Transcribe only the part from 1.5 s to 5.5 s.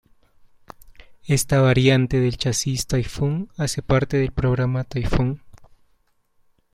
variante del chasis ""Typhoon"" hace parte del programa ""Typhoon"".